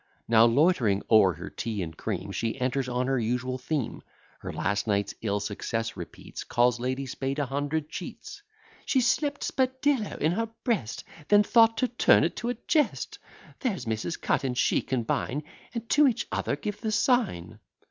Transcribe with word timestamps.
Now, 0.27 0.45
loitering 0.47 1.03
o'er 1.11 1.33
her 1.33 1.51
tea 1.51 1.83
and 1.83 1.95
cream, 1.95 2.31
She 2.31 2.59
enters 2.59 2.89
on 2.89 3.05
her 3.05 3.19
usual 3.19 3.59
theme; 3.59 4.01
Her 4.39 4.51
last 4.51 4.87
night's 4.87 5.13
ill 5.21 5.39
success 5.39 5.95
repeats, 5.95 6.43
Calls 6.43 6.79
Lady 6.79 7.05
Spade 7.05 7.37
a 7.37 7.45
hundred 7.45 7.87
cheats: 7.87 8.41
"She 8.83 8.99
slipt 8.99 9.43
spadillo 9.43 10.17
in 10.17 10.31
her 10.31 10.47
breast, 10.63 11.03
Then 11.27 11.43
thought 11.43 11.77
to 11.77 11.87
turn 11.87 12.23
it 12.23 12.35
to 12.37 12.49
a 12.49 12.55
jest: 12.67 13.19
There's 13.59 13.85
Mrs. 13.85 14.19
Cut 14.19 14.43
and 14.43 14.57
she 14.57 14.81
combine, 14.81 15.43
And 15.71 15.87
to 15.89 16.07
each 16.07 16.25
other 16.31 16.55
give 16.55 16.81
the 16.81 16.91
sign." 16.91 17.59